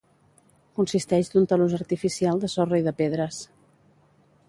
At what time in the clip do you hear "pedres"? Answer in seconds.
3.03-3.47